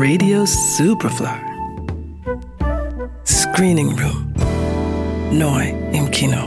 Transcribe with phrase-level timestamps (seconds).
[0.00, 1.26] Radio Superfly.
[3.26, 4.32] Screening Room.
[5.32, 6.38] Neu im Kino.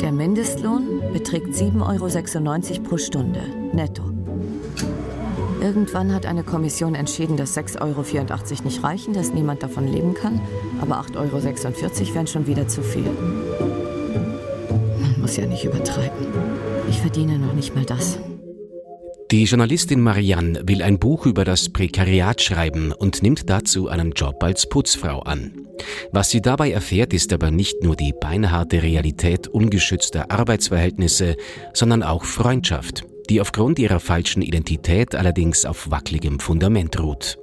[0.00, 3.42] Der Mindestlohn beträgt 7,96 Euro pro Stunde,
[3.72, 4.02] netto.
[5.62, 10.40] Irgendwann hat eine Kommission entschieden, dass 6,84 Euro nicht reichen, dass niemand davon leben kann,
[10.80, 13.08] aber 8,46 Euro wären schon wieder zu viel.
[15.00, 16.26] Man muss ja nicht übertreiben.
[16.90, 18.18] Ich verdiene noch nicht mal das.
[19.34, 24.40] Die Journalistin Marianne will ein Buch über das Prekariat schreiben und nimmt dazu einen Job
[24.44, 25.66] als Putzfrau an.
[26.12, 31.34] Was sie dabei erfährt, ist aber nicht nur die beinharte Realität ungeschützter Arbeitsverhältnisse,
[31.72, 37.36] sondern auch Freundschaft, die aufgrund ihrer falschen Identität allerdings auf wackeligem Fundament ruht.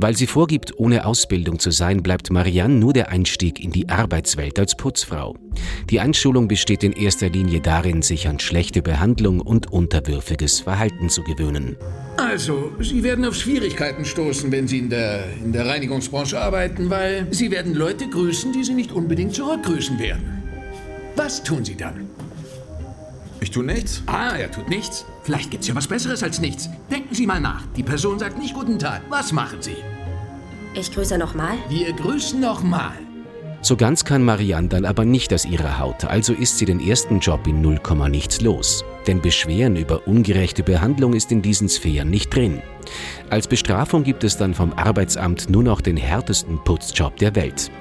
[0.00, 4.56] Weil sie vorgibt, ohne Ausbildung zu sein, bleibt Marianne nur der Einstieg in die Arbeitswelt
[4.60, 5.36] als Putzfrau.
[5.90, 11.24] Die Einschulung besteht in erster Linie darin, sich an schlechte Behandlung und unterwürfiges Verhalten zu
[11.24, 11.76] gewöhnen.
[12.16, 17.26] Also, Sie werden auf Schwierigkeiten stoßen, wenn Sie in der, in der Reinigungsbranche arbeiten, weil
[17.32, 20.42] Sie werden Leute grüßen, die Sie nicht unbedingt zurückgrüßen werden.
[21.16, 22.08] Was tun Sie dann?
[23.40, 24.02] Ich tue nichts.
[24.06, 25.04] Ah, er tut nichts.
[25.22, 26.68] Vielleicht gibt's ja was Besseres als nichts.
[26.90, 27.64] Denken Sie mal nach.
[27.76, 29.02] Die Person sagt nicht Guten Tag.
[29.08, 29.76] Was machen Sie?
[30.78, 31.56] Ich grüße nochmal.
[31.68, 32.92] Wir grüßen nochmal.
[33.62, 37.18] So ganz kann Marianne dann aber nicht aus ihrer Haut, also ist sie den ersten
[37.18, 38.84] Job in 0, nichts los.
[39.08, 42.62] Denn Beschweren über ungerechte Behandlung ist in diesen Sphären nicht drin.
[43.28, 47.72] Als Bestrafung gibt es dann vom Arbeitsamt nur noch den härtesten Putzjob der Welt.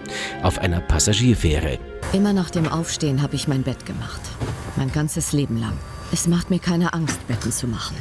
[0.42, 1.78] Auf einer Passagierfähre.
[2.14, 4.22] Immer nach dem Aufstehen habe ich mein Bett gemacht.
[4.76, 5.74] Mein ganzes Leben lang.
[6.12, 7.96] Es macht mir keine Angst, Betten zu machen.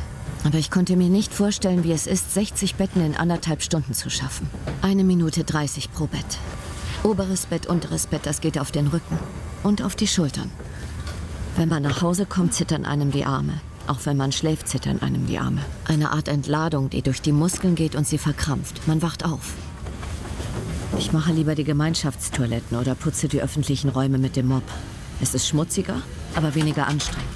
[0.47, 4.11] Aber ich konnte mir nicht vorstellen, wie es ist, 60 Betten in anderthalb Stunden zu
[4.11, 4.49] schaffen.
[4.81, 6.39] Eine Minute 30 pro Bett.
[7.03, 9.19] Oberes Bett, unteres Bett, das geht auf den Rücken
[9.65, 10.53] und auf die Schultern.
[11.57, 13.55] Wenn man nach Hause kommt, zittern einem die Arme.
[13.89, 15.63] Auch wenn man schläft, zittern einem die Arme.
[15.85, 18.87] Eine Art Entladung, die durch die Muskeln geht und sie verkrampft.
[18.87, 19.55] Man wacht auf.
[20.97, 24.63] Ich mache lieber die Gemeinschaftstoiletten oder putze die öffentlichen Räume mit dem Mob.
[25.21, 26.03] Es ist schmutziger,
[26.37, 27.36] aber weniger anstrengend.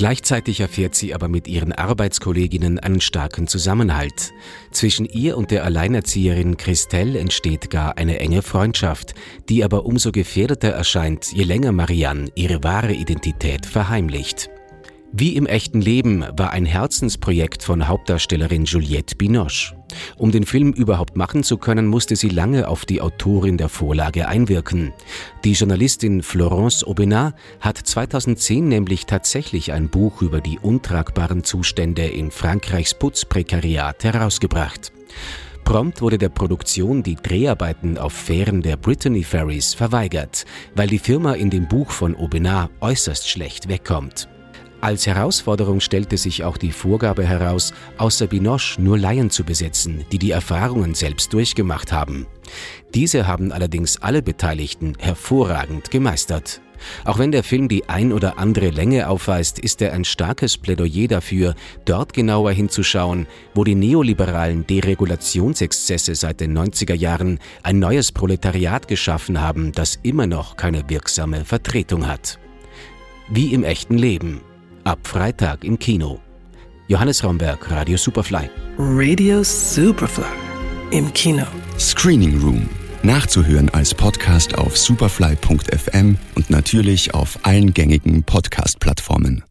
[0.00, 4.32] Gleichzeitig erfährt sie aber mit ihren Arbeitskolleginnen einen starken Zusammenhalt.
[4.70, 9.12] Zwischen ihr und der Alleinerzieherin Christelle entsteht gar eine enge Freundschaft,
[9.50, 14.48] die aber umso gefährdeter erscheint, je länger Marianne ihre wahre Identität verheimlicht.
[15.12, 19.76] Wie im echten Leben war ein Herzensprojekt von Hauptdarstellerin Juliette Binoche.
[20.20, 24.28] Um den Film überhaupt machen zu können, musste sie lange auf die Autorin der Vorlage
[24.28, 24.92] einwirken.
[25.44, 32.30] Die Journalistin Florence Aubenas hat 2010 nämlich tatsächlich ein Buch über die untragbaren Zustände in
[32.30, 34.92] Frankreichs Putzprekariat herausgebracht.
[35.64, 40.44] Prompt wurde der Produktion die Dreharbeiten auf Fähren der Brittany Ferries verweigert,
[40.74, 44.28] weil die Firma in dem Buch von Aubenas äußerst schlecht wegkommt.
[44.80, 50.18] Als Herausforderung stellte sich auch die Vorgabe heraus, außer Binoche nur Laien zu besetzen, die
[50.18, 52.26] die Erfahrungen selbst durchgemacht haben.
[52.94, 56.62] Diese haben allerdings alle Beteiligten hervorragend gemeistert.
[57.04, 61.08] Auch wenn der Film die ein oder andere Länge aufweist, ist er ein starkes Plädoyer
[61.08, 61.54] dafür,
[61.84, 69.42] dort genauer hinzuschauen, wo die neoliberalen Deregulationsexzesse seit den 90er Jahren ein neues Proletariat geschaffen
[69.42, 72.38] haben, das immer noch keine wirksame Vertretung hat.
[73.28, 74.40] Wie im echten Leben.
[74.84, 76.20] Ab Freitag im Kino.
[76.88, 78.50] Johannes Raumberg, Radio Superfly.
[78.78, 80.24] Radio Superfly
[80.90, 81.46] im Kino.
[81.78, 82.68] Screening Room.
[83.02, 89.44] Nachzuhören als Podcast auf superfly.fm und natürlich auf allen gängigen Podcast-Plattformen.